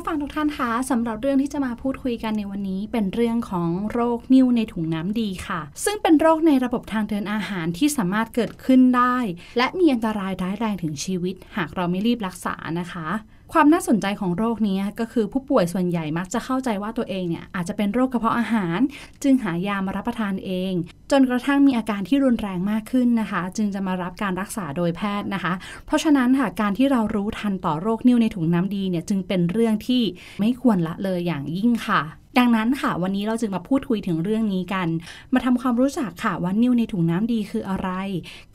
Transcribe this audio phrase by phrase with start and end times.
[0.00, 9.16] ผู้ฟังทุกท่านคะสำหรับเรื่องที่จะมาพูดคุยกันในวันนี้ เป็นเรื่องของโรคนิ่วในถุงน้ำดีค่ะ ซึ่งเป็นโรคในระบบทางเดินอาหารที่สามารถเกิดขึ้นได้
[9.58, 13.08] และมีอันตรายร้ายแรงถึงชีวิต หากเราไม่รีบรักษานะคะ
[13.52, 18.78] ความน่าสนใจของโรคนี้ก็คือผู้ป่วยส่วนใหญ่มักจะเข้าใจว่าตัวเองเนี่ยอาจจะเป็นโรคกระเพาะอาหาร
[19.22, 20.72] จึงหายามารับประทานเอง
[21.10, 25.52] จนกระทั่งมีอาการที่รุนแรงมากขึ้นนะคะ จึงจะมารับการรักษาโดยแพทย์นะคะ
[25.86, 30.02] เพราะฉะนั้นค่ะการที่เรารู้ทันต่อโรคนิ่วในถุงน้ำดีเนี่ยจึงเป็นเรื่องที่
[30.40, 32.02] ไม่ควรละเลยอย่างยิ่งค่ะ
[32.38, 34.88] ดังนั้นค่ะ วันนี้เราจึงมาพูดคุยถึงเรื่องนี้กัน
[35.34, 37.90] มาทำความรู้จักค่ะว่านิ่วในถุงน้ำดีคืออะไร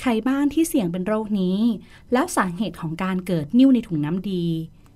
[0.02, 1.58] ใครบ้างที่เสี่ยงเป็นโรคนี้
[2.14, 4.46] แล้วสาเหตุของการเกิดนิ่วในถุงน้ำดี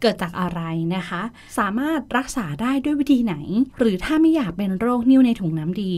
[0.01, 0.61] เกิดจากอะไร
[0.95, 1.21] นะคะ
[1.57, 3.35] สามารถรักษาได้ด้วยวิธีไหน
[3.79, 5.93] หรือถ้าไม่อยากเป็นโรคนิ่วในถุงน้ำดี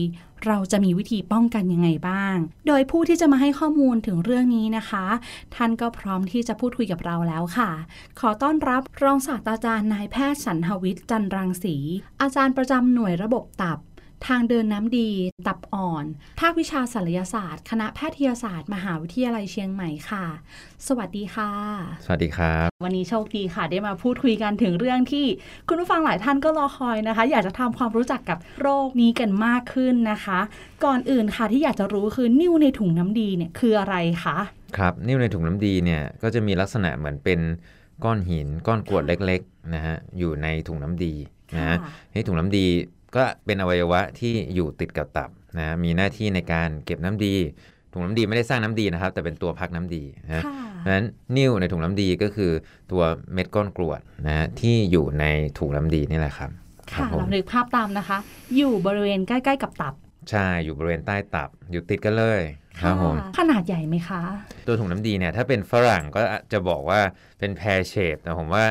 [0.46, 5.06] เราจะมีวิธีป้องกันยังไงบ้าง โดยผู้ที่จะมาให้ข้อมูลถึงเรื่องนี้นะคะ
[5.54, 7.70] ท่านก็พร้อมที่จะพูดคุยกับเราแล้วค่ะ
[8.20, 11.76] ขอต้อนรับรองศาสตราจารย์นายแพทย์สันหวิทย์จันรังสี
[12.22, 13.78] อาจารย์ประจำหน่วยระบบตับ
[14.26, 15.10] ทางเดินน้ำดี
[15.46, 16.04] ตับอ่อน
[16.40, 20.24] ภาควิชาศัลยศาสตร์ คณะแพทยศาสตร์ มหาวิทยาลัยเชียงใหม่ค่ะ
[20.88, 21.50] สวัสดีค่ะ
[22.04, 25.26] สวัสดีครับ วันนี้โชคดีค่ะ ได้มาพูดคุยกันถึงเรื่องที่
[25.68, 30.40] คุณผู้ฟังหลายท่านก็รอคอยนะคะ อยากจะทำความรู้จักกับโรคนี้กันมากขึ้นนะคะ
[30.84, 34.38] ก่อนอื่นค่ะที่อยากจะรู้คือนิ่วในถุงน้ำดีเนี่ยคืออะไรคะ
[34.78, 37.40] ครับนิ่วในถุงน้ำดีเนี่ยก็จะมีลักษณะเหมือนเป็น
[38.04, 41.14] ก้อนหินก้อนกรวดเล็กๆนะฮะอยู่ในถุงน้ำดี
[41.56, 42.66] นะฮะค่ะให้ถุงน้ำดี
[43.16, 47.34] ก็เป็นอวัยวะที่อยู่ติดกับตับนะมีหน้าที่ในการเก็บน้ำดี
[47.92, 50.42] ถุงน้ำดีไม่ได้สร้างน้ำดีนะครับ แต่เป็นตัวพักน้ำดีนะค่ะ
[50.78, 51.06] เพราะฉะนั้น
[51.36, 52.52] นิ่วในถุงน้ำดีก็คือ
[52.92, 55.24] ตัวเม็ดก้อนกรวดนะฮะที่อยู่ใน
[55.58, 56.50] ถุงน้ำดีนี่แหละครับ
[56.92, 58.18] ครัค่ะบผมเรานึกภาพตามนะคะ
[58.56, 59.94] อยู่บริเวณใกล้ๆกับตับ
[60.30, 62.40] ใช่อยู่บริเวณใต้ตับอยู่ติดกันเลย
[62.80, 64.22] ครับผมะขนาดใหญ่ไหมคะ
[64.66, 66.22] ตัวถุงน้ำดีเนี่ยถ้าเป็นฝรั่งก็
[66.52, 67.00] จะบอกว่า
[67.38, 68.64] เป็นแพรเชฟแต่ผมว่า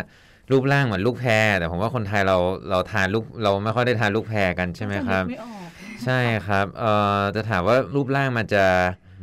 [0.52, 2.38] รูปร่างเหมือนลูกแพรแต่ผมว่าคนไทยเรา
[2.70, 5.68] เราทานลูกเราไม่ค่อยได้ทานลูกแพรกันใช่ไหมครับจะนึกไม่ออก
[6.04, 8.66] ใช่ครับเอ่อจะถามว่ารูปร่างมันจะ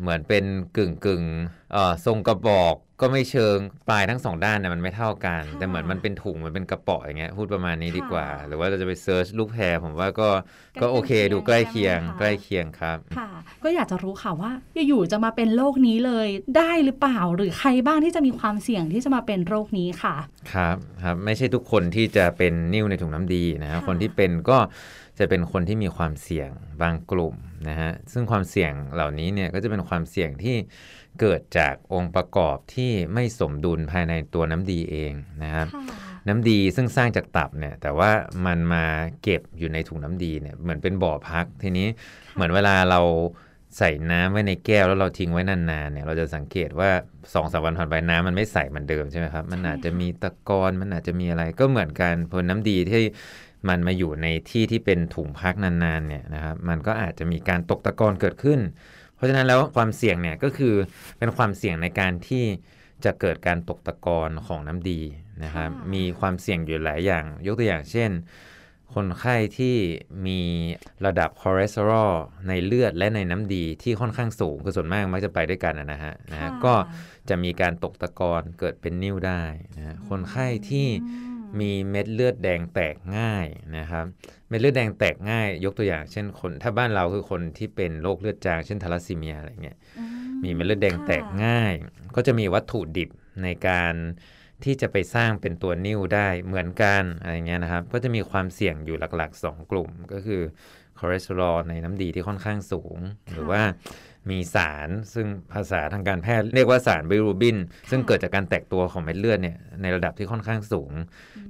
[0.01, 0.45] เหมือนเป็น
[0.77, 1.23] กึ่งกึ่ง
[1.73, 3.57] เอ่อทรงกระบอก ก็ไม่เชิง
[3.89, 10.29] ปลายทั้งสองด้านเนี่ยมันไม่เท่ากันค่ะแต่เหมือนมันเป็นถุงมันเป็นกระเป๋ออย่างเงี้ยพูดประมาณนี้ดีกว่าค่ะหรือว่าเราจะไปเซิร์ชลูกแพรผมว่าก็
[10.75, 13.29] ใกล้ก็โอเคเคียงดูใกล้เคียงใช่ไหมคะใกล้เคียงครับ ค่ะ
[13.65, 14.51] ก็อยากจะรู้ค่ะว่า
[14.89, 20.17] อยู่ๆจะมาเป็นโรคนี้เลยได้หรือเปล่าหรือใครบ้างที่จะมีความเสี่ยงที่จะมาเป็นโรคนี้ค่ะ
[20.53, 24.59] ครับครับไม่ใช่ทุกคนที่จะเป็นนิ่วในถุงน้ำดีนะฮะค่ะคนที่เป็นก็
[25.19, 26.51] จะเป็นคนที่มีความเสี่ยง
[26.83, 27.35] บางกลุ่ม
[27.69, 30.57] นะฮะซึ่งความเสี่ยงเหล่านี้เนี่ยก็จะเป็นความเสี่ยงที่
[31.21, 35.13] เกิดจากองค์ประกอบที่ไม่สมดุลภายในตัวน้ำดีเอง
[35.43, 35.85] นะครับค่ะ
[36.29, 38.11] น้ำดีซึ่งสร้างจากตับเนี่ยแต่ว่า
[38.47, 38.85] มันมา
[39.23, 41.87] เก็บอยู่ในถุงน้ำดีเนี่ยเหมือนเป็นบ่อพักทีนี้
[42.35, 43.01] เหมือนเวลาเรา
[43.79, 53.03] ใส่น้ำไว้ในแก้วแล้วเราทิ้งไว้นานๆเนี่ยเราจะสังเกตว่า2อสวันผ่านไปน้ำมันไม่ใสเหมือนเดิมใช่ไหมครับ มันอาจจะมีตะกอนมันอาจจะมีอะไรก็เหมือนกันพอน้ำดีที่
[53.69, 58.61] มันมาอยู่ในที่ที่เป็นถุงพักนานๆเนี่ยนะครับมันก็อาจจะมีการตกตะกอนเกิดขึ้น
[59.17, 60.75] เพราะฉะนั้นแล้วความเสี่ยงเนี่ยก็คือ
[61.19, 62.45] เป็นความเสี่ยงในการที่
[63.05, 65.01] จะเกิดการตกตะกอนของน้ำดี
[65.45, 68.11] นะครับค่ะมีความเสี่ยงอยู่หลายอย่าง ยกตัวอย่างเช่น
[68.95, 69.77] คนไข้ที่
[70.27, 70.41] มี
[71.07, 72.13] ระดับคอเลสเตอรอล
[72.49, 76.75] ในเลือดและในน้ำดีที่ค่อนข้างสูงคือส่วนมากมักจะไปด้วยกันนะนะฮะนะฮะค่ะก็
[77.29, 79.43] จะมีการตกตะกอนเกิดเป็นนิ่วได้
[79.77, 84.05] นะฮะคนไข้ที่อื มมีเม็ดเลือดแดงแตกง่ายนะครับ
[84.49, 90.05] เม็ดเลือดแดงแตกง่าย ยกตัวอย่าง เช่นคน ถ้าบ้านเราคือคนที่เป็นโรคเลือดจางเช่นธาลัสซีเมียอะไรเงี้ยอื
[90.45, 91.73] มีเม็ดเลือดแดงแตกง่าย
[92.17, 93.11] ก็จะมีวัตถุดิบ
[93.43, 93.95] ในการ
[94.65, 100.43] ที่จะไปสร้างเป็นตัวนิ่วได้เหมือนกันอะไรเงี้ยนะครับ ก็จะมีความเสี่ยงอยู่หลักๆ 2 กลุ่ม ก็คือ
[100.99, 102.99] คอเลสเตอรอลในน้ำดีที่ค่อนข้างสูง
[103.33, 103.63] หรือว่า
[104.31, 107.57] มีสารซึ่งภาษาทางการแพทย์เรียกว่าสารบิรูบิน
[107.91, 110.93] ซึ่งเกิดจากการแตกตัวของเม็ดเลือดเนี่ยในระดับที่ค่อนข้างสูง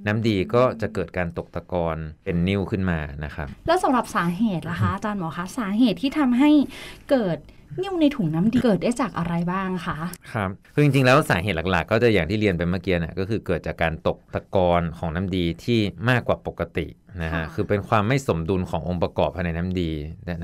[0.07, 6.51] น้ำดีก็จะเกิดการตกตะกอนเป็นนิ่วขึ้นมานะครับ แล้วสำหรับสาเหตุล่ะคะอาจารย์หมอคะสาเหตุที่ทำให้
[7.11, 7.39] เกิด
[7.83, 9.99] นิ่วในถุงน้ำดีเกิดได้จากอะไรบ้างคะ
[10.33, 15.79] ครับคือจริงๆแล้วสาเหตุหลักๆ ก็จะอย่างที่เรียนไปเมื่อกี้นะก็คือเกิดจากการตกตะกอนของน้ำดีที่
[16.09, 16.87] มากกว่าปกติ
[17.23, 19.91] นะฮะค่ะคือเป็นความไม่สมดุลขององค์ประกอบภายในน้ำดี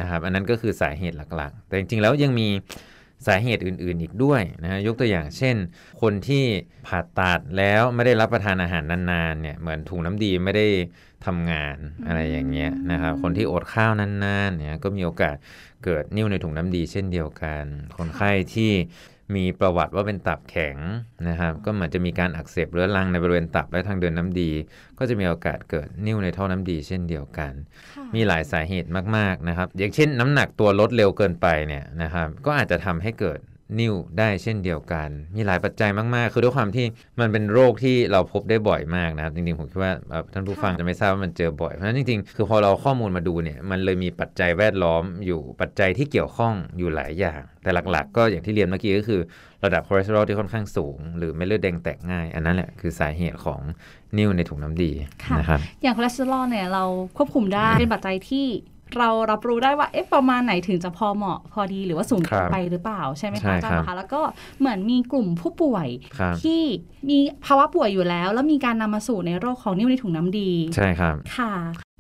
[0.01, 2.49] นะครับ อันนั้นก็คือสาเหตุหลักๆ แต่จริงๆแล้วยังมี
[3.27, 5.57] สาเหตุอื่นๆอีกด้วยนะฮะยกตัวอย่างเช่น
[6.03, 6.45] คนที่
[6.87, 10.67] ผ่าตัดแล้วไม่ได้รับประทานอาหารนานๆเนี่ยเหมือนถุงน้ำดีไม่ได้
[11.27, 11.77] ทำงาน
[12.07, 15.37] อะไรอย่างเงี้ยนะครับคนที่อดข้าวนานๆเนี่ยก็มีโอกาส
[15.85, 17.65] เกิดนิ่วในถุงน้ำดีเช่นเดียวกัน
[17.97, 18.73] คนไข้ที่
[19.35, 20.77] มีประวัติว่าเป็นตับแข็ง
[21.29, 24.51] นะครับก็เหมือนจะมีการอักเสบเรื้อรังในบริเวณตับและทางเดินน้ำดี
[24.99, 27.53] ก็จะมีโอกาสเกิดนิ่วในท่อน้ำดี เช่นเดียวกัน
[28.15, 33.41] มีหลายสาเหตุมากๆนะครับอย่างเช่นน้ำหนักตัวลดเร็วเกินไปเนี่ยนะครับก็อาจจะทำให้เกิด
[33.79, 36.87] นิ่วได้เช่นเดียวกัน มีหลายปัจจัยมาก ๆ คือด้วยความที่
[37.21, 49.21] มันเป็นโรคที่เราพบได้บ่อยมากนะครับจริง ๆ ผมคิดว่าเอ่อท่านผู้ฟังจะไม่ทราบว่ามันเจอบ่อย เพราะฉะนั้นจริง ๆ คือพอเราเอาข้อมูลมาดูเนี่ยมันเลยมีปัจจัยแวดล้อมอยู่ปัจจัยที่เกี่ยวข้องอยู่หลายอย่าง แต่หลัก ๆ ก็อย่างที่เรียนเมื่อกี้ก็คือ
[49.65, 53.61] ระดับคอเลสเตอรอลที่ค่อนข้างสูง หรือเม็ดเลือดแดงแตกง่าย อันนั้นแหละคือสาเหตุของ
[54.19, 54.91] นิ่วในถุงน้ำดี
[55.25, 56.85] ค่ะนะครับอย่างคอเลสเตอรอลเนี่ยเรา
[57.17, 58.47] ควบคุมได้เป็นปัจจัยที่
[58.99, 64.21] เรารับรู้ได้ว่าเอ๊ะประมาณไหนถึงจะพอเหมาะพอดีหรือว่าสูงครับเกินบไปหรือเปล่าใช่ไหมใช่คะอาจารย์ครับคะแล้วก็
[64.61, 66.63] เหมือนมีกลุ่มผู้ป่วยครับที่
[67.11, 71.53] มีภาวะป่วยอยู่แล้ว แล้วมีการนำมาสู่ในโรคของนิ่วในถุงน้ำดี ใช่ครับค่ะ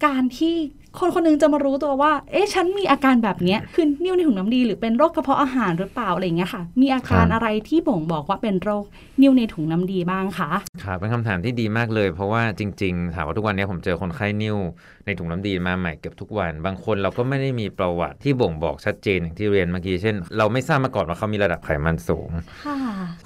[0.07, 0.55] การที่
[0.99, 8.85] คนคนหนึ่งจะมารู้ตัวว่า เอ๊ะ ฉันมีอาการแบบเนี้ยคือนิ่วในถุงน้ำดีหรือเป็นโรคกระเพาะอาหารหรือเปล่าอะไรอย่างเงี้ยค่ะ มีอาการครับอะไรที่บ่งบอกว่าเป็นโรค
[9.21, 10.51] นิ่วในถุงน้ำดีบ้างคะ
[10.85, 14.57] ครับ เป็นคำถามที่ดีมากเลย เพราะว่าจริงๆ ถามว่าทุกวันนี้ผมเจอคนไข้นิ่ว
[15.07, 22.31] ในถุงน้ำดีมาใหม่เกือบทุกวัน บางคนเราก็ไม่ได้มีประวัติที่บ่งบอกชัดเจนอย่างที่เรียนเมื่อกี้ เช่น เราไม่ทราบมาก่อนว่าเขามีระดับไขมันสูง
[22.65, 22.77] ค่ะ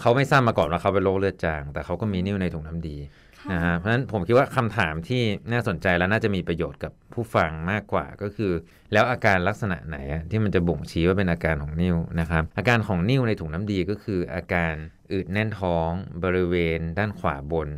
[0.01, 2.97] เขาไม่ทราบมาก่อนว่าเขาเป็นโรคเลือดจาง แต่เขาก็มีนิ่วในถุงน้ำดี
[3.41, 5.23] ค่ะนะฮะ เพราะฉะนั้นผมคิดว่าคำถามที่
[5.53, 8.53] น่าสนใจและน่าจะมีประโยชน์กับ ผู้ฟังมากกว่าก็คือ
[8.93, 14.75] แล้วอาการลักษณะไหนอะที่มันจะบ่งชี้ว่าเป็นอาการของนิ่วนะครับ อาการของนิ่วในถุงน้ำดีก็คืออาการ
[15.13, 15.91] อืดแน่นท้อง
[16.25, 17.71] บริเวณด้านขวาบน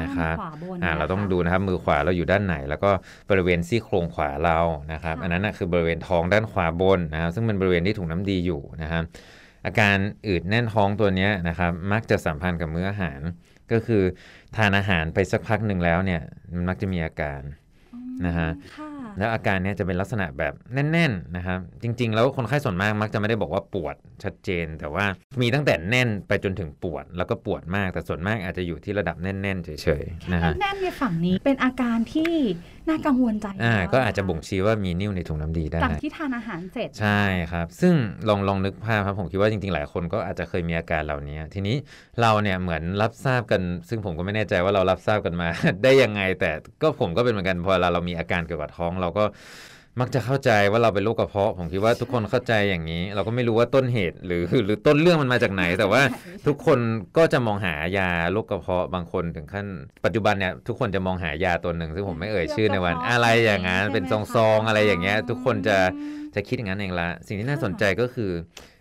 [0.00, 2.90] นะครับด้านขวาบนอ่าเราต้องนะคะดูนะครับมือขวาเราอยู่ด้านไหน แล้วก็
[3.30, 4.58] บริเวณซี่โครงขวาเรา
[4.92, 9.02] นะครับค่ะอันนั้นนะคือบริเวณท้องด้านขวาบนนะครับซึ่งเป็นบริเวณที่ถุงน้ำดีอยู่นะครับ
[9.66, 9.96] อาการ
[10.26, 13.20] อืดแน่นท้องตัวเนี้ยนะครับมักจะสัมพันธ์กับมื้ออาหาร
[13.72, 14.02] ก็คือ
[14.56, 16.20] ทานอาหารไปสักพักหนึ่งแล้วเนี่ย
[16.52, 17.40] มันมักจะมีอาการ
[18.26, 25.04] นะฮะค่ะแล้วอาการเนี้ยจะเป็นลักษณะแบบแน่นๆนะครับจริง ๆ แล้วคนไข้ส่วนมากมักจะไม่ได้บอกว่าปวดชัดเจน แต่ว่า
[25.40, 32.34] มีตั้งแต่แน่นไปจนถึงปวด แล้วก็ปวดมากแต่ส่วนมากอาจจะอยู่ที่ระดับแน่นๆเฉยๆนะฮะแน่นๆในฝั่งนี้เป็นอาการที่
[32.88, 37.22] น่ากังวลใจอ่าแล้วก็อาจจะบ่งชี้ว่ามีนิ่วในถุงน้ำดีได้หลังที่ทานอาหารเสร็จ ใช่
[37.52, 37.94] ครับ ซึ่ง
[38.28, 41.76] ลองลองนึกภาพครับผมคิดว่าจริงๆ หลายคนก็อาจจะเคยมีอาการเหล่านี้ ทีนี้
[42.20, 45.48] เราเนี่ยเหมือนรับทราบกัน ซึ่งผมก็ไม่แน่ใจว่าเรารับทราบกันมา
[45.82, 46.50] ได้ยังไงแต่
[46.82, 49.24] ก็ผมก็เป็นเหมือนกันพอเวลาเรามีอาการเกี่ยวกับท้องเราก็
[50.00, 56.02] มักจะเข้าใจว่าเราเป็นโรคกระเพาะ ผมคิดว่าทุกคนเข้าใจอย่างนี้ เราก็ไม่รู้ว่าต้นเหตุหรือหรือต้นเรื่องมันมาจากไหน แต่ว่า
[56.46, 56.78] ทุกคน
[57.16, 59.66] ก็จะมองหายาโรคกระเพาะบางคนถึงขั้น
[60.04, 64.12] ปัจจุบันเนี่ยทุกคนจะมองหายาตัวหนึ่งซึ่งผมไม่เอ่ยชื่อในวัน อะไรอย่างนั้นเป็นซ
[64.46, 65.76] องๆอะไรอย่างเงี้ย ทุกคนจะ
[66.34, 68.30] จะคิดอย่างนั้นเองละสิ่งที่น่าสนใจก็คือ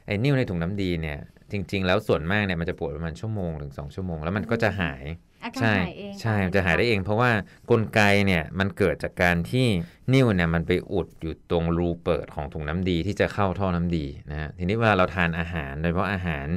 [0.08, 1.18] ไอ้นิ่วในถุงน้ำดีเนี่ย
[1.52, 5.04] จริง ๆ แล้วส่วนมากเนี่ยมันจะปวดประมาณชั่วโมงถึง2ชั่วโมงแล้วมันก็จะหาย
[5.46, 7.32] อาการใช่หายเองใช่มันจะหายได้เอง เพราะว่า
[7.72, 9.68] กลไกเนี่ยมันเกิดจากการที่
[10.14, 16.48] นิ่วเนี่ยมันไปอุดอยู่ตรงรูเปิดของถุงน้ำดีที่จะเข้าท่อน้ำดีนะฮะทีนี้เวลาเราทานอาหาร โดยเฉพาะอาหาร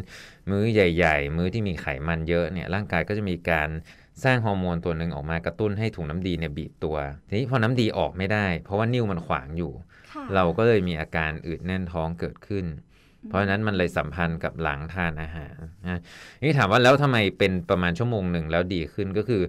[0.50, 3.68] มื้อใหญ่ ๆ มื้อที่มีไขมันเยอะเนี่ยร่างกายก็จะมีการ
[4.25, 6.97] สร้างฮอร์โมนตัวหนึ่งออกมากระตุ้นให้ถุงน้ำดีเนี่ยบีบตัว
[7.28, 9.73] ทีนี้พอน้ำดีออกไม่ได้ เพราะว่านิ่วมันขวางอยู่
[10.12, 12.64] ค่ะเราก็เลยมีอาการอืดแน่นท้องเกิดขึ้น
[13.27, 15.57] เพราะฉะนั้นมันเลยสัมพันธ์กับหลังทานอาหาร
[16.43, 19.43] นี่ถามว่าแล้วทำไมเป็นประมาณชั่วโมงหนึ่งแล้วดีขึ้นก็คือ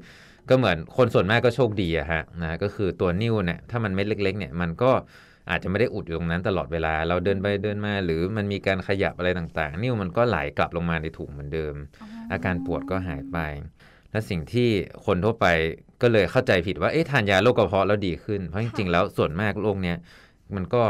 [0.50, 4.92] ก็เหมือนคนส่วนมากก็โชคดีอะฮะนะก็คือตัวนิ่วเนี่ยถ้ามันเม็ดเล็ก ๆ เนี่ยมันก็
[5.50, 11.74] อาจจะไม่ได้อุดอยู่ตรงนั้นตลอดเวลา เราเดินไปเดินมา หรือมันมีการขยับอะไรต่างๆ นิ่วมันก็ไหลกลับลงมาในถุงเหมือนเดิม
[12.32, 13.38] อาการปวดก็หายไป
[14.12, 14.70] และสิ่งที่
[15.06, 15.48] คนทั่วไป
[16.02, 19.98] ก็เลยเข้าใจผิดว่าเอ๊ะทานยาโรคกระเพาะแล้วดีขึ้น เพราะจริงๆแล้วส่วนมากโรคเนี้ย
[20.56, 20.84] มันก็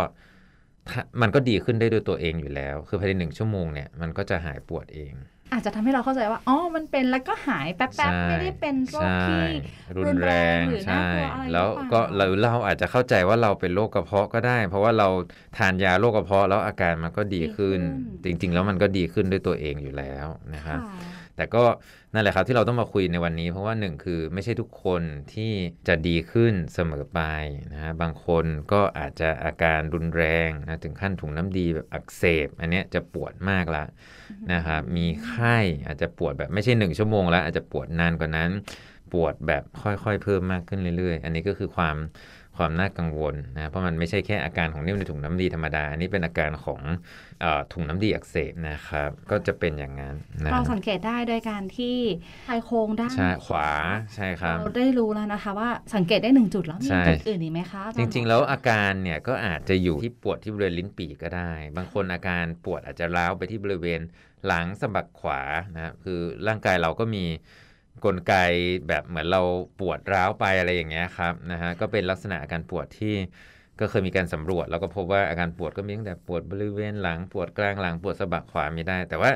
[1.22, 5.14] มันก็ดีขึ้นได้ด้วยตัวเองอยู่แล้ว คือภายในหนึ่งชั่วโมงเนี่ยมันก็จะหายปวดเอง
[5.54, 9.44] อาจจะทำให้เราเข้าใจว่าอ๋อมันเป็นแล้วก็หายแป๊บใช่ๆไม่ได้เป็นโรคใช่ที่
[9.98, 15.08] รุนแรงหรือน่าใช่กลัวอะไรแล้วหรือเปก็ล่าเราเราอาจจะเข้าใจว่าเราเป็นโรคกระเพาะก็ได้ เพราะว่าเรา
[15.58, 17.80] ทานยาโรคกระเพาะแล้วอาการมันก็ดีขึ้น
[18.24, 21.64] จริง ๆ แล้วมันก็ดีขึ้นด้วยตัวเองอยู่แล้วนะครับค่ะ แต่ก็
[22.14, 25.02] นั่นแหละครับที่เราต้องมาคุยในวันนี้ เพราะว่าหนึ่งคือไม่ใช่ทุกคน
[25.34, 25.52] ที่
[25.88, 27.22] จะดีขึ้นเสมอไป
[27.74, 33.84] นะฮะบางคนก็อาจจะอาการรุนแรงนะถึงขั้นถุงน้ำดีแบบอักเสบ อันเนี้ยจะปวดมากละ
[34.54, 38.52] นะครับมีไข้อาจจะปวดแบบไม่ใช่หนึ่งชั่วโมงแล้วอาจจะปวดนานกว่านั้น
[39.14, 41.96] ปวดแบบค่อยๆ เพิ่มมากขึ้นเรื่อยๆ อันนี้ก็คือความ
[42.60, 46.82] ความน่ากังวลนะเพราะมันไม่ใช่แค่อาการของนิ่วในถุงน้ำดีธรรมดา อันนี้เป็นอาการของ
[47.42, 51.98] เออถุงน้ำดีอักเสบนะครับก็จะเป็นอย่างนั้นนะเราสังเกตได้โดยการที่
[52.48, 53.70] ชายโครงด้านใช่ขวา
[54.16, 64.02] ใช่ครับเราได้รู้แล้วนะคะว่าสังเกตได้หนึ่งจุดแล้วมีใช่จุดอื่นอีกไหมคะอาจจาย์ริง ๆ แล้วอาการเนี่ยก็อาจจะอยู่ที่ปวดที่บริเวณลิ้นปี่ก็ได้ บางคนอาการปวดอาจจะร้าวไปที่บริเวณ
[64.46, 65.42] หลังสะบักขวา
[65.76, 67.26] นะครับคือร่างกายเราก็มี
[68.06, 68.32] กลไก
[68.88, 69.40] แบบเหมือนเรา
[69.78, 73.16] ปวดร้าวไปอะไรอย่างเงี้ยครับนะฮะก็เป็นลักษณะอาการปวดที่
[73.80, 79.32] ก็เคยมีการสำรวจ แล้วก็พบว่าอาการปวดก็มีตั้งแต่ปวดบริเวณหลังปวดกลางหลังปวดสะบักขวามีได้ แต่ว่า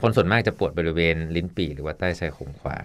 [0.00, 2.76] คนส่วนมากจะปวดบริเวณลิ้นปี่หรือว่าใต้ชายโครงขวา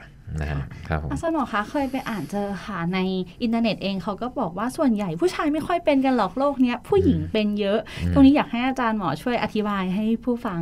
[0.42, 3.00] นะฮะครับผมอาจารย์หมอคะเคยไปอ่านเจอค่ะใน
[3.42, 10.60] อินเทอร์เน็ตเองเขาก็บอกว่าส่วนใหญ่ผู้ชายไม่ค่อยเป็นกันหรอกโรคเนี้ยผู้หญิงเป็นเยอะอืมตรงนี้อยากให้อาจารย์หมอช่วยอธิบายให้ผู้ฟัง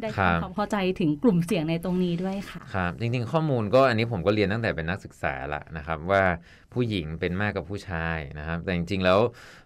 [0.00, 6.22] ได้ครับทำความเข้าใจถึงกลุ่มเสี่ยงในตรงนี้ด้วยค่ะครับจริงๆ ข้อมูลก็อันนี้ผมก็เรียนตั้งแต่เป็นนักศึกษาละนะครับว่า
[6.74, 9.18] ผู้หญิงเป็นมากกว่าผู้ชายนะครับแต่จริงๆแล้ว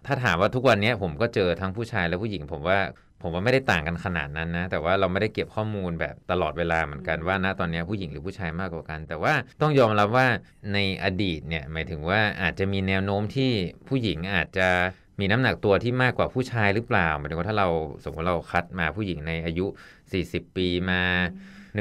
[0.05, 2.79] ถ้าถามว่าทุกวันนี้ผมก็เจอทั้งผู้ชายและผู้หญิงผมว่า
[3.21, 10.27] ผมว่าไม่ได้ต่างกันขนาดนั้นนะ แต่ว่าเราไม่ได้เก็บข้อมูลแบบตลอดเวลาเหมือนกันว่าณตอนนี้ผู้หญิงหรือผู้ชายมากกว่ากัน แต่ว่าต้องยอมรับว่า
[10.73, 13.51] ในอดีตเนี่ยหมายถึงว่าอาจจะมีแนวโน้มที่
[13.87, 14.69] ผู้หญิงอาจจะ
[15.19, 17.67] มีน้ำหนักตัวที่มากกว่าผู้ชายหรือเปล่าหมายถึงว่าถ้าเรา
[18.03, 19.65] สมมติเราคัดมาผู้หญิงในอายุ
[20.11, 21.01] 40 ปีมา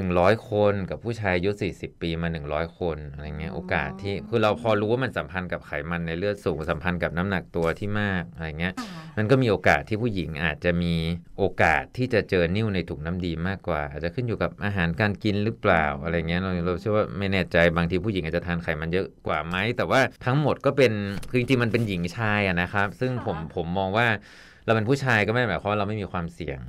[0.04, 8.88] 100 คนกับผู้ชายอายุ 40 ปีมา 100 คนอะไรเงี้ยอ๋อโอกาสที่คือเราพอรู้ว่ามันสัมพันธ์กับไขมันในเลือดสูงสัมพันธ์กับน้ำหนักตัวที่มากอะไรเงี้ยค่ะ
[9.18, 10.94] มันก็มีโอกาสที่ผู้หญิงอาจจะมี
[11.38, 20.92] โอกาสที่จะเจอนิ่วในถุงน้ำดีมากกว่า อาจจะขึ้นอยู่กับอาหารการกินหรือเปล่าอะไรเงี้ยเราเราเชื่อว่าไม่แน่ใจบางทีผู้หญิงอาจจะทานไขมันเยอะกว่าไหมแต่ว่าทั้งหมดก็เป็น
[21.30, 24.06] คือจริงๆมันเป็นหญิงชายอะนะครับ ซึ่งผมผมมองว่า
[24.64, 26.60] เราเป็นผู้ชายก็ไม่ได้หมายความว่าเราไม่มีความเสี่ยง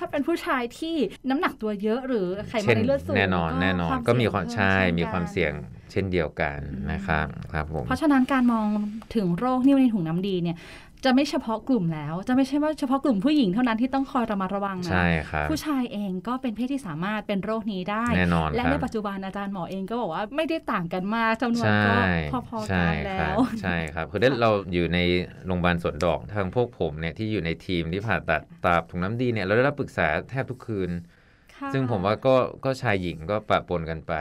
[0.00, 0.94] ถ้าเป็นผู้ชายที่
[1.30, 5.52] น้ำหนักตัวเยอะหรือไขมัเช่นในเลือดสูงแน่นอนก็แน่นอนวก็มีความเสี่ยงใช่เพิ่มีความกันเสี่ยง
[5.92, 8.66] เช่นเดียวกันอืมนะครับครับผมเพราะฉะนั้นการมอง
[9.14, 10.56] ถึงโรคนิ่วในถุงน้ำดีเนี่ย
[11.04, 22.02] จะไม่เฉพาะกลุ่มแล้ว จะไม่ใช่ว่าเฉพาะกลุ่มผู้หญิงเท่านั้นที่ต้องคอยระมัดระวังนะใช่ครับผู้ชายเองก็เป็นเพศที่สามารถเป็นโรคนี้ได้แน่นอนและครัในบปัจจุบันอาจารย์หมอเองก็บอกว่าไม่ได้ต่างกันมากจำนวนใช่
[22.32, 24.98] ก็พอๆใช่กันคแล้รับวใช่ครับคือได้เราอยู่ใน
[25.46, 31.19] โรงพยาบาลสวนดอกทางพวกผมเนี่ยที่อยู่ในทีมที่ผ่าตัดตาบถุงน้ำดีเนี่ยเราได้รับปรึกษาแทบทุกคืนค่ะ
[31.74, 34.14] ซึ่งผมว่าก็ก็ชายหญิงก็ปะปนกันไป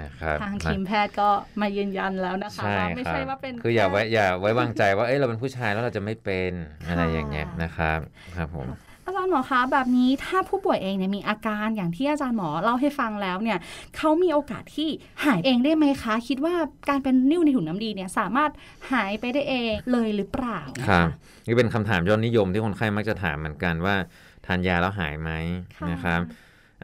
[0.00, 1.28] นะครับทางทีมแพทย์ก็
[1.60, 6.52] มายืนยันแล้วนะคะใช่ว่าไม่ครัใช่บว่าเป็นคืออย่าไว้แค่อย่าไว้วางใจว่าเอ้ยเราเป็นผู้ชายแล้วเราจะไม่เป็น
[6.88, 7.98] อะไรอย่างเงี้ยนะครับ
[8.36, 8.68] ครับผม
[9.06, 13.58] อาจารย์หมอคะแบบนี้ถ้าผู้ป่วยเองเนี่ยมีอาการอย่างที่อาจารย์หมอเล่าให้ฟังแล้วเนี่ย
[13.96, 14.88] เขามีโอกาสที่
[15.24, 16.54] หายเองได้ไหมคะ คิดว่า
[16.88, 18.50] การเป็นนิ่วในถุงน้ำดีเนี่ยสามารถ
[18.92, 21.08] หายไปได้เองเลยหรือเปล่านะะครับ
[21.46, 23.96] นี่เป็นคำถามยอดนิยมที่คนไข้มักจะถามเหมือนกันว่า
[24.46, 25.30] ทานยาแล้วหายไหม
[25.78, 26.20] ค่ะนะครับ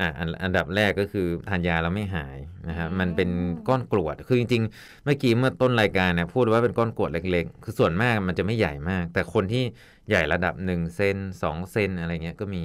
[0.00, 3.30] อะอันอันดับแรกก็คือทานยาแล้วไม่หายนะครับอืมมันเป็น
[3.68, 9.64] ก้อนกรวด คือจริงๆ เมื่อกี้เมื่อต้นรายการเนี่ยพูดว่าเป็นก้อนกรวดเล็กๆ คือส่วนมากมันจะไม่ใหญ่มาก แต่คนที่
[10.08, 12.62] ใหญ่ระดับ1เซน2เซนอะไรเงี้ยก็มี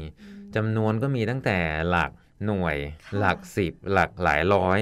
[0.55, 1.57] จำนวนก็มีตั้งแต่
[1.89, 2.11] หลัก
[2.45, 4.79] หน่วยค่ะหลักสิบหลักหลายร้อย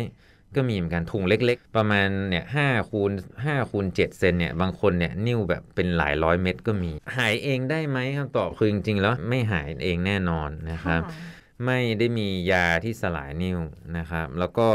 [0.55, 3.11] ก็มีเหมือนกันถุงเล็ก ๆ ประมาณเนี่ยห้าคูณ
[3.45, 13.59] ห้าคูณเจ็ดเซนเนี่ยบางคนเนี่ยนิ้วแบบเป็นหลายร้อยเม็ดก็มี หายเองได้ไหมคำตอบคือจริงๆแล้วไม่หายเองแน่นอนนะครับค่ะ ไม่ได้มียาที่สลายนิ้ว
[13.97, 14.67] นะครับ แล้วก็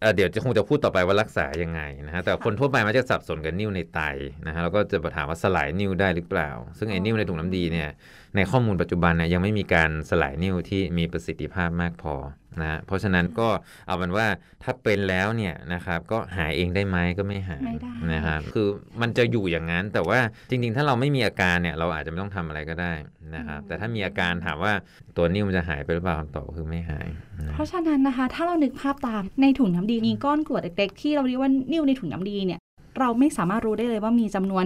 [0.00, 4.00] เอ่อเดี๋ยวจะคงจะพูดต่อไปว่ารักษายังไงนะฮะแต่คนทั่วไปมักจะสับสนกับนิ้วในไต
[4.46, 7.88] นะฮะแล้วก็จะถามว่าสลายนิ้วได้หรือเปล่า ซึ่งไอ้นิ้วในถุงน้ำดีเนี่ย
[8.36, 12.14] ในข้อมูลปัจจุบันเนี่ยยังไม่มีการสลายนิ้วที่มีประสิทธิภาพมากพอ
[12.60, 13.48] นะฮะเพราะฉะนั้นก็
[13.86, 14.26] เอาเป็นว่า
[14.62, 18.68] ถ้าเป็นแล้วเนี่ยนะครับก็หายเองได้ไหมก็ไม่หายไม่ได้นะครับคือ
[19.00, 20.18] มันจะอยู่อย่างนั้น แต่ว่า
[20.48, 22.92] จริงๆ ถ้าเราไม่มีอาการเนี่ยเราอาจจะไม่ต้องทำอะไรก็ได้
[23.36, 24.72] นะครับแต่ถ้ามีอาการถามว่า
[25.16, 27.08] ตัวนิ้วมันจะหายไปหรือเปล่าคำตอบคือไม่หาย
[27.38, 32.60] นะเพราะฉะนั้นนะคะ ถ้าเรานึกภาพตามในถุงน้ำดีมีก้อนกรวดเล็กๆที่เราเรียกว่านิ่วในถุงน้ำดีเนี่ย
[32.98, 34.64] เราไม่สามารถรู้ได้เลยว่ามีจำนวน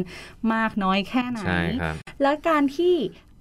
[0.55, 2.95] มากน้อยแค่ไหนใช่ครับและการที่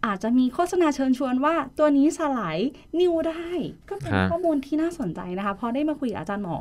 [0.06, 2.58] อาจจะมีโฆษณาเชิญชวนว่าตัวนี้สลาย
[3.00, 3.50] นิ้วได้
[3.90, 6.58] ก็เป็นข้อมูลที่น่าสนใจนะคะพอได้มาคุยกับอาจารย์หมอ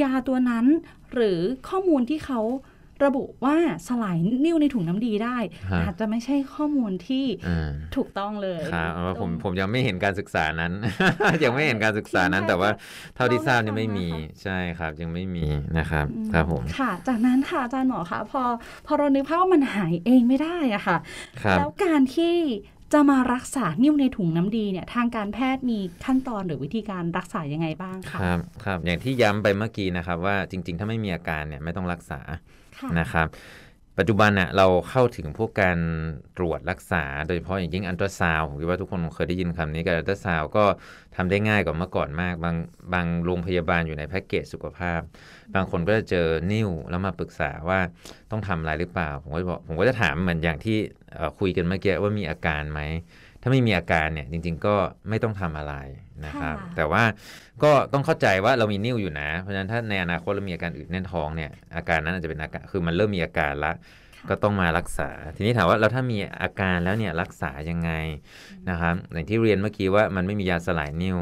[0.00, 0.66] ยาตัวนั้น
[1.14, 2.40] หรือข้อมูลที่เขา
[3.04, 3.56] ระบุว่า
[3.88, 5.36] สลายนิ่วในถุงน้ำดีได้
[5.70, 10.72] ฮะอาจจะไม่ใช่ข้อมูลที่อ่าถูกต้องเลยครับเอาว่าผมตรงผมยังไม่เห็นการศึกษานั้น
[11.44, 15.46] ยังไม่เห็นการศึกษานั้นใช่แต่ว่าค่ะเท่าที่ทราบยังเล่าให้ไม่มีฟังนะคะใช่ครับ ยังไม่มี
[15.78, 18.42] นะครับอืครับผมค่ะ จากนั้นค่ะอาจารย์หมอคะพอ
[18.86, 20.96] พอเรานึกภาพว่ามันหายเองไม่ได้อะค่ะ
[21.42, 22.36] ครับแล้วการที่
[22.94, 32.38] จะมารักษานิ่วในถุงน้ำดีเนี่ยทางการแพทย์มีขั้นตอนหรือวิธีการรักษายังไงบ้างคคะรับครับอย่างที่ย้ำไปเมื่อกี้นะครับว่าจริง ๆ ถ้าไม่มีอาการเนี่ยไม่ต้องรักษาค่ะ
[33.00, 33.28] นะครับ
[33.98, 35.78] ปัจจุบันน่ะเราเข้าถึงพวกการ
[36.38, 40.64] ตรวจรักษา โดยเฉพาะอย่างยิ่งอันตราซาวผมคิดว่าทุกคนคงเคยได้ยินคำนี้การอันตราซาวก็
[41.16, 42.56] ทำได้ง่ายกว่าเมื่อก่อนมาก บาง
[42.92, 45.00] บางโรงพยาบาลอยู่ในแพ็กเกจสุขภาพ
[45.54, 47.80] บางคนก็จะเจอนิ่วแล้วมาปรึกษาว่า
[48.30, 50.76] ต้องทำอะไรหรือเปล่า ผมก็จะบอกผมก็จะถามเหมือนอย่างที่
[51.38, 52.80] คุยกันเมื่อกี้ว่ามีอาการไหม
[53.42, 54.74] ถ้าไม่มีอาการเนี่ยจริง ๆ ก็
[55.08, 55.74] ไม่ต้องทำอะไร
[56.26, 57.04] นะครับค่ะแต่ว่า
[57.62, 63.72] ก็ต้องเข้าใจว่าเรามีนิ่วอยู่นะ เพราะฉะนั้นถ้าในอนาคตเรามีอาการอื่นแน่นท้องเนี่ยอาการนั้นอาจจะเป็นอาการคือมันเริ่มมีอาการละ
[64.16, 67.90] ค่ะก็ต้องมารักษา ทีนี้ถามว่าแล้วถ้ามีอาการแล้วเนี่ยรักษายังไง
[68.68, 71.18] นะครับอย่างที่เรียนเมื่อกี้ว่ามันไม่มียาสลายนิ่ว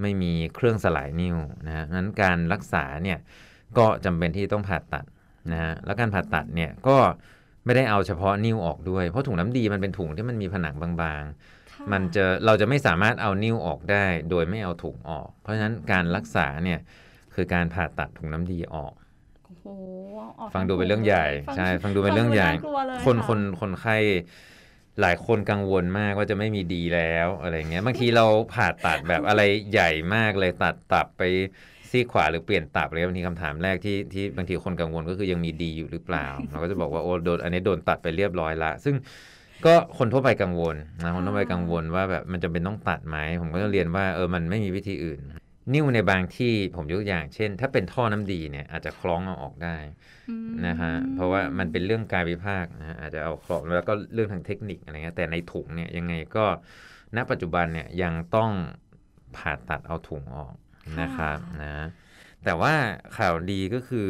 [0.00, 3.18] ไม่มีเครื่องสลายนิ่วนะฮะนั้นการรักษาเนี่ย
[3.78, 5.04] ก็จำเป็นที่ต้องผ่าตัด
[5.52, 6.96] นะฮะแล้วการผ่าตัดเนี่ยก็
[7.70, 16.80] ไม่ได้เอาเฉพาะนิ่วออกด้วย เพราะถุงน้ำดีมันเป็นถุงที่มันมีผนังบางๆค่ะมันจะเราจะไม่สามารถเอานิ้วออกได้ โดยไม่เอาถุงออก เพราะฉะนั้นการรักษาเนี่ย
[17.34, 18.92] คือการผ่าตัดถุงน้ำดีออก
[19.46, 19.66] โอ้โห
[20.38, 23.96] ออกฟังดูเป็นเรื่องใหญ่ฟังใช่ฟังดูเป็นเรื่องใหญ่ฟัดูน่ากลัวเลยคนค่ะคนคนไข้
[25.00, 31.22] หลายคนกังวลมากว่าจะไม่มีดีแล้วอะไรเงี้ยบางทีเราผ่าตัดแบบอะไรใหญ่มากเลยตัดตับไป
[31.90, 38.94] ซีกขวาหรือเปลี่ยนตับเลยบางทีคำถามแรกที่ที่บางทีคนกังวลก็คือยังมีดีอยู่หรือเปล่า เราก็จะบอกว่าโอ้โดนอันนี้โดนตัดไปเรียบร้อยละ ซึ่ง
[39.66, 45.20] ก็คนทั่วไปกังวลนะคนทั่วไปกังวลว่าแบบมันจะเป็นต้องตัดไหมผมก็จะเรียนว่าเออมันไม่มีวิธีอื่น
[45.72, 49.76] นิ้วในบางที่ผมยกตัวอย่างเช่น ถ้าเป็นท่อน้ำดีเนี่ยอาจจะคล้องเอาออกได้
[50.30, 56.44] อืมนะฮะเพราะว่ามันเป็นเรื่องกายวิภาคนะฮะอาจจะเอาครอบแล้วก็เรื่องทางเทคนิคอะไรเงี้ยแต่ในถุงเนี่ยยังไงก็
[57.16, 58.50] ณปัจจุบันเนี่ยยังต้อง
[59.36, 60.54] ผ่าตัดเอาถุงออก
[61.00, 61.86] นะครับนะ
[62.44, 62.74] แต่ว่า
[63.18, 64.08] ข่าวดีก็คือ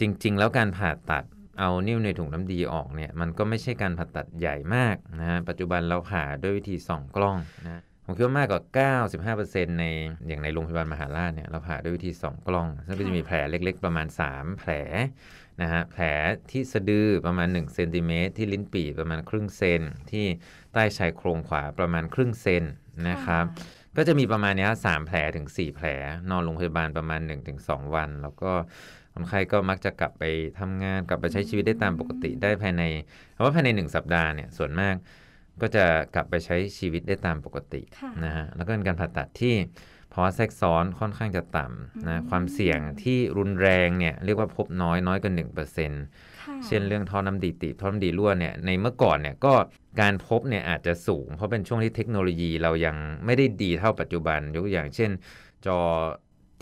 [0.00, 1.24] จริง ๆ แล้วการผ่าตัด
[1.58, 8.62] เอานิ้วในถุงน้ำดีออกเนี่ยมันก็ไม่ใช่การผ่าตัดใหญ่มากนะฮะปัจจุบันเราผ่าด้วยวิธีส่องกล้องนะผมคิดว่ามากกว่า
[9.46, 9.84] 95%ใน
[10.26, 14.70] อย่างในโรงพยาบาลมหาราชเนี่ยเราผ่าด้วยวิธีส่องกล้อง ซึ่งก็จะมีแผลเล็กๆ ประมาณ 3 แผล
[15.62, 16.02] นะฮะแผล
[16.50, 20.26] ที่สะดือประมาณ1เซนติเมตรที่ลิ้นปี่ประมาณครึ่งเซนที่
[20.72, 22.64] ใต้ชายโครงขวาประมาณครึ่งเซน
[23.08, 23.44] นะครับ
[23.96, 25.86] ก็จะมีประมาณเนี้ยสามแผลถึง4แผล
[26.30, 27.20] นอนโรงพยาบาลประมาณ
[27.58, 28.52] 1-2 วัน แล้วก็
[29.14, 30.24] คนไข้ก็มักจะกลับไป
[30.58, 32.82] ทำงานกลับไปใช้ชีวิตได้ตามปกติได้ภายใน
[33.32, 34.94] เพราะว่าภายใน 1 สัปดาห์เนี่ยส่วนมาก
[35.60, 39.54] ก็จะกลับไปใช้ชีวิตได้ตามปกติค่ะนะฮะแล้วก็เป็นการผ่าตัดที่
[40.12, 49.54] ภาวะแทรกซ้อนค่อนข้างจะต่ำนะความเสี่ยงที่รุนแรงเนี่ยเรียกว่าพบน้อยน้อยกว่า1%เค่ะเช่นเรื่องท่อน้ำดีตีบท่อน้ำดีรั่วเนี่ยในเมื่อก่อนเนี่ยก็
[50.00, 55.10] การพบเนี่ยอาจจะสูง เพราะเป็นช่วงที่เทคโนโลยีเรายังไม่ได้ดีเท่าปัจจุบันยกตัวอย่างเช่น
[55.66, 55.78] จอ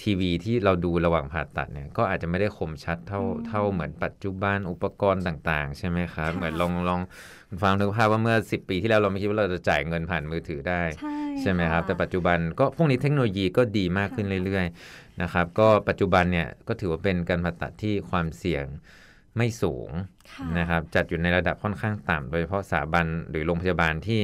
[0.03, 7.01] ทีวีที่เราดูระหว่างผ่าตัดเนี่ยก็อาจจะไม่ได้คมชัดเท่าเท่าเหมือนปัจจุบันอุปกรณ์ต่างๆ ใช่ไหมครับ เหมือนลองลอง
[7.63, 18.65] ฟังนึกภาพว่าเมื่อ 10 ปีที่แล้วเราไม่คิดว่าเราจะจ่ายเงินผ่านมือถือได้ ใช่ใช่ไหมครับะแต่ปัจจุบันก็พวกนี้เทคโนโลยีก็ดีมากขึ้นเรื่อยๆนะครับก็ปัจจุบันเนี่ยก็ถือว่าเป็นการผ่าตัดที่ความเสี่ยง
[19.37, 19.91] ไม่สูง
[20.33, 24.21] ค่ะนะครับจัดอยู่ในระดับค่อนข้างต่ำโดยเฉพาะสถาบันหรือโรงพยาบาลที่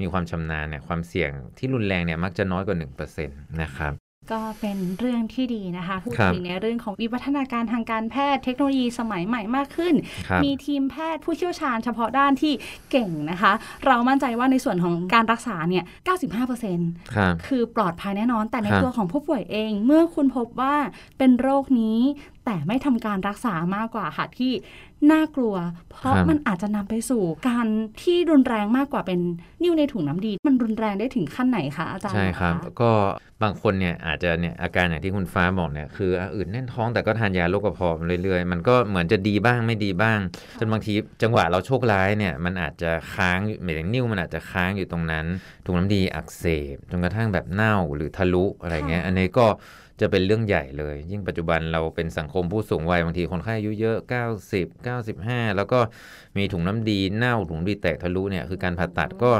[0.00, 2.76] มีความชำนาญเนี่ยความเสี่ยงที่รุนแรงเนี่ยมักจะน้อยกว่า
[3.08, 3.92] 1%นะครับ
[4.32, 9.94] ก็เป็นเรื่องที่ดีนะคะ พูดครับถึงในเรื่องของวิวัฒนาการทางการแพทย์เทคโนโลยีสมัยใหม่มากขึ้น
[10.28, 12.52] ครับมีทีมแพทย์ผู้เชี่ยวชาญเฉพาะด้านที่
[12.90, 13.52] เก่งนะคะ
[13.86, 15.84] เรามั่นใจว่าในส่วนของการรักษาเนี่ย
[16.48, 20.74] 95%ครับคือปลอดภัยแน่นอน แต่ในครับตัวของผู้ป่วยเอง เมื่อคุณพบว่า
[21.18, 22.00] เป็นโรคนี้
[22.44, 24.52] แต่ไม่ทำการรักษามากกว่าค่ะที่
[25.12, 25.54] น่ากลัว
[25.90, 27.66] เพราะมันอาจจะนำไปสู่การ
[28.02, 29.20] ที่รุนแรงมากกว่าเป็น
[29.62, 32.90] นิ่วในถุงน้ำดี มันรุนแรงได้ถึงขั้นไหนคะอาจารย์ใช่ครับะก็
[33.42, 40.18] บางคนเนี่ยอาจจะเนี่ยอาการอย่างที่คุณฟ้าบอกเนี่ยคืออะอืดแน่นท้องแต่ก็ทานยาโรคกระเพาะมาเรื่อยๆ มันก็เหมือนจะดีบ้างไม่ดีบ้าง
[40.58, 45.26] จนบางทีจังหวะเราโชคร้ายเนี่ยมันอาจจะค้างอยู่หมายถึงนิ้วมันอาจจะค้างอยู่ตรงนั้น
[45.64, 49.46] ถุงน้ำดีอักเสบจนกระทั่งแบบเน่าหรือทะลุอะไรเงี้ยค่ะอันนี้ก็
[50.00, 53.96] จะเป็นเรื่องใหญ่เลย ยิ่งปัจจุบันเราเป็นสังคมผู้สูงวัยบางทีคนไข้อายุเยอะ
[54.42, 55.78] 90 95 แล้วก็
[56.36, 59.32] มีถุงน้ำดีเน่าถุงดีแตกทะลุเนี่ยคือการผ่าตัดก็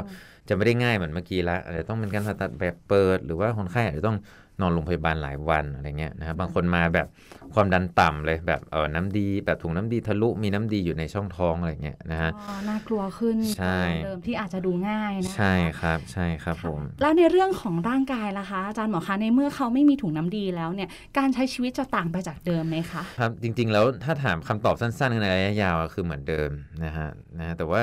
[0.48, 4.16] จะไม่ได้ง่ายเหมือนเมื่อกี้ละอาจจะต้องเป็นการผ่าตัดแบบเปิด หรือว่าคนไข้อาจจะต้อง
[4.60, 7.06] นอนโรงพยาบาลหลายวันอะไรเงี้ยนะครับบางคนมาแบบ
[7.54, 26.50] ความดันต่ำเลยแบบเออน้ำดีแบบถุงน้ำดีทะลุมีน้ำดีอยู่ในช่องท้องอะไรเงี้ยนะฮะอ๋อน่ากลัวขึ้นใช่กว่าเดิมที่อาจจะดูง่ายนะคะใช่ครับใช่ครับผมแล้วในเรื่องของร่างกายล่ะคะอาจารย์หมอคะในเมื่อเขาไม่มีถุงน้ำดีแล้วเนี่ยการใช้ชีวิตจะต่างไปจากเดิมไหมคะครับจริง ๆ แล้วถ้าถามคำตอบสั้นๆในระยะยาวอะคือเหมือนเดิม
[26.84, 27.80] นะฮะนะฮะแต่ว่า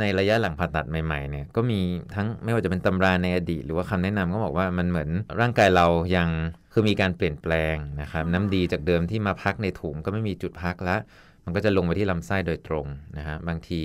[0.00, 1.80] ในระยะหลังผ่าตัดใหม่ๆเนี่ยก็มี
[2.14, 6.28] ทั้งไม่ว่าจะเป็นตำราในอดีต หรือว่าคำแนะนำก็บอกว่ามันเหมือนร่างกายเรายัง
[6.72, 10.96] คือมีการเปลี่ยนแปลงนะครับน้ำดีจากเดิมที่มาพักในถุงก็ไม่มีจุดพักละ
[11.44, 13.82] มันก็จะลงไปที่ลำไส้โดยตรงนะฮะบางที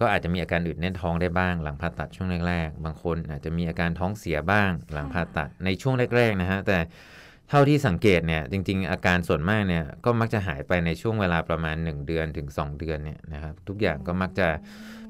[0.00, 6.78] ก็อาจจะมีอาการอืดแน่นท้องได้บ้าง หลังผ่าตัดช่วงแรกๆ บางคนอาจจะมีอาการท้องเสียบ้างหลังผ่าตัดในช่วงแรกๆนะฮะแต่
[7.52, 14.48] เท่าที่สังเกตเนี่ยจริง ๆ อาการส่วนมากเนี่ยก็มักจะหายไปในช่วงเวลาประมาณ 1 เดือนถึง 2 เดือนเนี่ยนะครับทุกอย่างก็มักจะ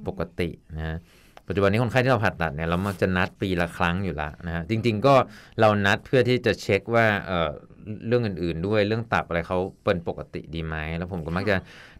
[0.06, 0.98] ปกตินะ
[1.46, 5.14] ปัจจุบันนี้คนไข้ที่เราผ่าตัดเนี่ยเรามักจะนัดปีละครั้งอยู่ละนะฮะจริง ๆ ก็
[5.60, 7.50] เรานัดเพื่อที่จะเช็คว่าเออ
[8.06, 11.56] เรื่องอื่นๆด้วยเรื่องตับอะไรเขาเป็นปกติดีไหมแล้วผมก็มักจะ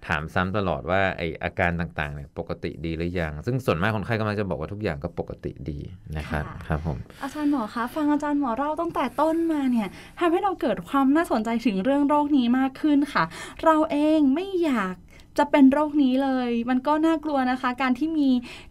[0.06, 5.78] ถามซ้ำตลอดว่าไออาการต่างๆเนี่ยปกติดีหรือยัง ซึ่งส่วนมากคนไข้ก็มักจะบอกว่าทุกอย่างก็ปกติดี
[6.16, 9.88] นะครับค่ะครับผมอาจารย์หมอคะฟังอาจารย์หมอเล่าตั้งแต่ต้นมาเนี่ย
[10.20, 13.24] ทำให้เราเกิดความน่าสนใจถึงเรื่องโรคนี้มากขึ้นค่ะ
[13.64, 14.94] เราเองไม่อยาก
[15.38, 18.28] จะเป็นโรคนี้เลย มันก็น่ากลัวนะคะ การที่มี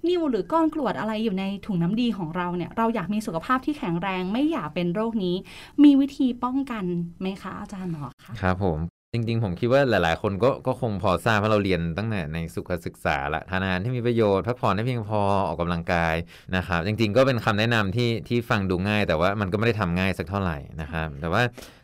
[0.07, 5.35] นิ่วหรือก้อนกรวดอะไรอยู่ในถุงน้ำดีของเราเนี่ย เราอยากมีสุขภาพที่แข็งแรง ไม่อยากเป็นโรคนี้
[5.83, 6.85] มีวิธีป้องกัน
[7.21, 8.79] ไหมคะอาจารย์หมอคะ ครับผม
[9.13, 16.15] จริงๆ ผมคิดว่าหลายๆ คนก็ก็คงพอทราบเพราะเราเรียนตั้งแต่ในสุขศึกษาละทานอาหารที่มีประโยชน์พักผ่อนให้เพียงพอออกกำลังกาย
[16.55, 21.41] นะครับจริงๆ ก็เป็นคำแนะนำที่ที่ฟังดูง่าย แต่ว่ามันก็ไม่ได้ทำง่ายสักเท่าไหร่นะครับ แต่ว่า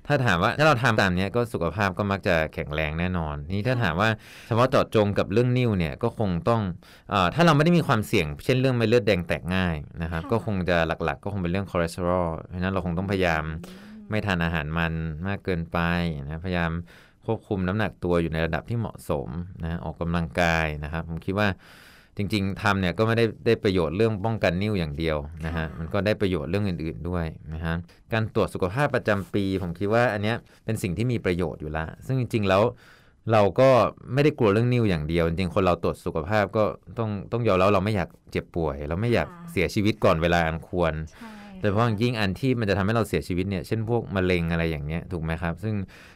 [0.08, 4.10] ถ้าถามว่าถ้าเราทำตามเนี้ยก็สุขภาพก็มักจะแข็งแรงแน่นอน นี่ถ้าถามว่า
[4.48, 6.62] เฉพาะเจาะจงกับเรื่องนิ่วเนี่ยก็คงต้อง
[7.10, 13.44] เอ่อถ้าเราไม่ได้มีความเสี่ยง เช่นเรื่องเม็ดเลือดแดงแตกง่ายนะครับค่ะก็คงจะหลักๆ ก็คงเป็นเรื่องคอเลสเตอรอลเพราะฉะนั้นเราคงต้องพยายาม
[14.10, 14.94] ไม่ทานอาหารมัน
[15.28, 15.78] มากเกินไป
[16.24, 16.72] นะพยายาม
[17.28, 19.30] ควบคุมน้ำหนักตัวอยู่ในระดับที่เหมาะสม
[19.64, 21.48] นะออกกำลังกายนะครับ ผมคิดว่า
[22.18, 27.74] จริงๆทำเนี่ยก็ไม่ได้ได้ประโยชน์เรื่องป้องกันนิ่วอย่างเดียวนะฮะค่ะมันก็ได้ประโยชน์เรื่องอื่น ๆด้วยนะฮะ
[28.14, 30.36] การตรวจสุขภาพประจำปี ผมคิดว่าอันเนี้ย
[30.66, 32.64] เป็นสิ่งที่มีประโยชน์อยู่ละซึ่งจริง ๆ แล้ว
[33.32, 33.70] เราก็
[34.14, 36.64] ไม่ได้กลัวเรื่องนิ่วอย่างเดียว จริงๆคนเราตรวจสุขภาพก็
[36.98, 40.94] ต้องต้องยอมแล้วเราไม่อยากเจ็บป่วย เราไม่อยากเสียชีวิตก่อนเวลาอันควร
[41.62, 45.76] ใช่โดยเฉพาะยิ่งอันที่มันจะทำให้เราเสียชีวิตเนี่ย เช่นพวกมะเร็งอะไรอย่างเงี้ยถูกไหมครับ ซึ่ง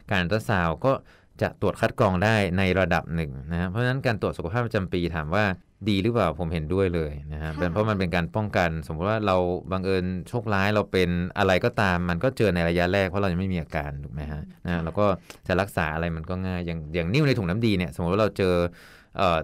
[0.10, 0.94] การอัลตราซาวก็
[1.42, 5.44] จะตรวจคัดกรองได้ในระดับหนึ่งนะฮะเพราะฉะนั้นการตรวจสุขภาพประจำปีถามว่า
[5.90, 9.36] ดีหรือเปล่าผมเห็นด้วยเลยนะฮะเป็นเพราะมันเป็นการป้องกัน สมมติว่าเรา
[9.72, 15.06] บังเอิญโชคร้ายเราเป็นอะไรก็ตาม มันก็เจอในระยะแรกเพราะเรายังไม่มีอาการถูกไหมฮะนะแล้วก็
[15.48, 18.54] จะรักษาอะไรมันก็ง่ายอย่างอย่างนิ่วในถุงน้ำดีเนี่ย สมมติว่าเราเจอ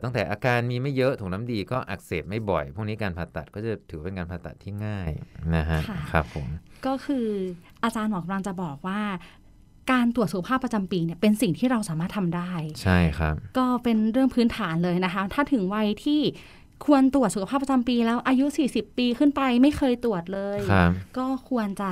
[0.03, 5.11] ตั้งแต่อาการมีไม่เยอะถุงน้ำดีก็อักเสบไม่บ่อย พวกนี้การผ่าตัดก็จะถือเป็นการผ่าตัดที่ง่าย
[5.55, 6.47] นะฮะค่ะครับผม
[6.85, 7.27] ก็คือ
[7.83, 9.01] อาจารย์หมอกำลังจะบอกว่า
[9.91, 12.51] การตรวจสุขภาพประจำปีเนี่ยเป็นสิ่งที่เราสามารถทำได้
[12.81, 16.21] ใช่ครับ ก็เป็นเรื่องพื้นฐานเลยนะคะ ถ้าถึงวัยที่
[16.85, 21.91] ควรตรวจสุขภาพประจำปีแล้วอายุ 40 ปีขึ้นไปไม่เคยตรวจเลยครับก็ควรจะ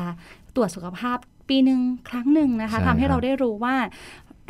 [0.56, 1.18] ตรวจสุขภาพ
[1.50, 3.76] ปีหนึ่งครั้งหนึ่งนะคะใช่ทำให้ครับเราได้รู้ว่า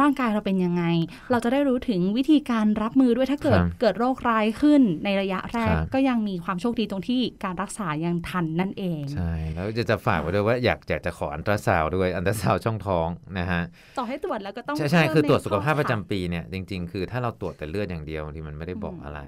[0.01, 0.83] ร่างกายเราเป็นยังไง
[1.31, 13.07] เราจะได้รู้ถึงวิธีการรับมือด้วยถ้าเกิดครับเกิดโรคร้ายขึ้นในระยะแรกครับก็ยังมีความโชคดีตรงที่การรักษายังทันนั่นเองใช่แล้วจะจะฝากไว้ด้วยว่าอยากอยากจะขออัลตราซาวด์ด้วยอัลตราซาวด์ช่องท้อง
[13.39, 13.61] นะฮะ
[13.97, 19.19] ต่อให้ตรวจแล้วก็ต้องใช่ใช่เพิ่มคือตรวจในสุขภาพประจำข้อปีเนี่ยจริง ๆ คือถ้าเราตรวจแต่เลือดอย่างเดียวที่มันไม่ได้บอกอืมอะไร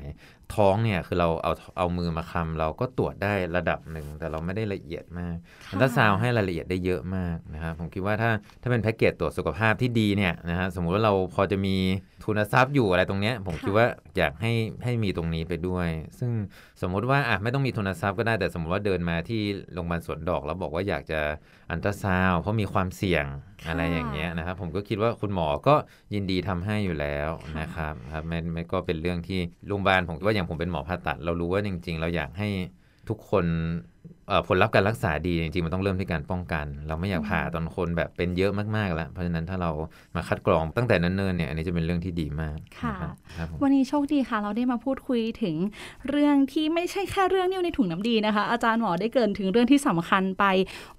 [0.56, 8.32] ท้องเนี่ยคือเราเอาเอามือมาคลำเราก็ตรวจได้ระดับหนึ่ง แต่เราไม่ได้ละเอียดมากค่ะอัลตราซาวด์ให้รายละเอียดได้เยอะมากนะครับผมคิดว่าถ้า
[8.62, 11.76] ถ้าเป็นแพ็กเกจตรวจสุขภาพที่ดีเนี่ยนะฮะสมมุติว่าเราพอจะมี
[12.24, 14.52] ทุนทรัพย์อยู่อะไรตรงเนี้ยผมคิดว่าอยากให้
[14.84, 16.32] ให้มีตรงนี้ไปด้วย ซึ่ง
[16.82, 19.42] สมมุติว่าอะไม่ต้องมีทุนทรัพย์ก็ได้แต่สมมติว่าเดินมาที่
[19.74, 21.22] โรงพยาบาลสวนดอก แล้วบอกว่าอยากจะ
[21.72, 25.72] อันตราซาวด์เพราะมีความเสี่ยงค่ะ อะไรอย่างเงี้ยนะครับ ผมก็คิดว่าคุณหมอก็
[26.14, 29.36] ยินดีทำให้อยู่แล้วค่ะนะครับครับไม่ไม่ก็เป็นเรื่องที่
[29.68, 32.46] โรงพยาบาลผมคิดว่าอย่างผมเป็นหมอผ่าตัด เรารู้ว่าจริง ๆ เราอยากให้
[33.08, 33.97] ทุกคนเอ่อ
[34.48, 39.72] ผลลัพธ์การรักษาดีจริงๆมันต้องเริ่มที่การป้องกัน เราไม่อยากผ่าตอนคนแบบเป็นเยอะมากๆแล้วเพราะฉะนั้นถ้าเรา
[40.16, 45.56] มาคัดกรองตั้งแต่เนิ่นๆเนี่ยอันนี้จะเป็นเรื่องที่ดีมากค่ะนะครับครับผมวันนี้โชคดีค่ะ เราได้มาพูดคุยถึง
[46.10, 50.44] เรื่องที่ไม่ใช่แค่เรื่องนิ้วในถุงน้ำดีนะคะ อาจารย์หมอได้เกรินถึงเรื่องที่สำคัญไป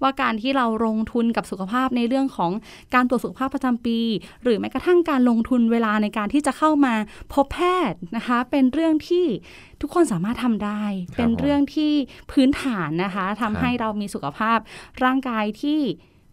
[0.01, 2.51] ว่าการที่เราลงทุนกับสุขภาพในเรื่องของ
[2.95, 3.99] การตรวจสุขภาพประจำปี
[4.43, 6.93] หรือแม้กระทั่งการลงทุนเวลาในการที่จะเข้ามา
[7.33, 7.59] พบแพ
[7.91, 9.25] ทย์นะคะ เป็นเรื่องที่
[9.83, 11.91] ทุกคนสามารถทำได้ครับเป็นเรื่องที่
[12.31, 14.59] พื้นฐานนะคะทำครับให้เรามีสุขภาพ
[15.03, 15.81] ร่างกายที่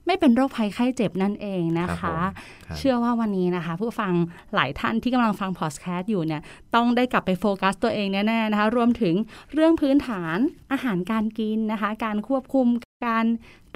[0.06, 4.12] ไม่เป็นโรคภัยไข้เจ็บนั่นเองนะครัคะบผมครับเชื่อว่าวันนี้นะคะ ผู้ฟัง
[4.54, 6.42] หลายท่านที่กำลังฟังพอดแคสต์อยู่เนี่ย
[6.74, 9.14] ต้องได้กลับไปโฟกัสตัวเองแน่ๆนะคะ รวมถึง
[9.54, 10.38] เรื่องพื้นฐาน
[10.72, 12.66] อาหารการกินนะคะ การควบคุม
[13.08, 13.26] การ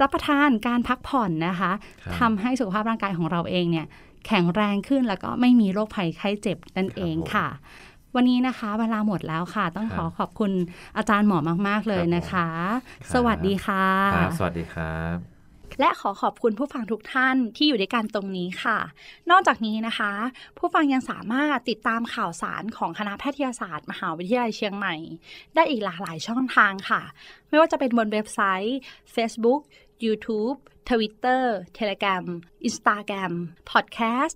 [0.01, 1.71] รับประทานการพักผ่อนนะคะ
[2.03, 3.87] ครับทำให้สุขภาพร่างกายของเราเองเนี่ย
[4.27, 7.47] แข็งแรงขึ้นแล้วก็ไม่มีโรคภัยไข้เจ็บนั่นเองค่ะ
[8.15, 10.51] วันนี้นะคะ เวลาหมดแล้วค่ะ ต้องขอขอบคุณ
[10.97, 12.47] อาจารย์หมอมาก ๆ เลยนะคะ
[13.13, 15.17] สวัสดีค่ะครับสวัสดีครับ
[15.79, 18.77] และขอขอบคุณผู้ฟังทุกท่านที่อยู่ด้วยกันตรงนี้ค่ะ
[19.31, 20.11] นอกจากนี้นะคะ
[20.57, 24.95] ผู้ฟังยังสามารถติดตามข่าวสารของคณะแพทยศาสตร์ มหาวิทยาลัยเชียงใหม่
[25.55, 27.01] ได้อีกหลากหลายช่องทางค่ะ
[27.49, 28.79] ไม่ว่าจะเป็นบนเว็บไซต์
[29.15, 29.61] Facebook
[30.05, 30.57] YouTube
[30.89, 31.43] Twitter
[31.77, 32.25] Telegram
[32.67, 33.33] Instagram
[33.71, 34.35] Podcast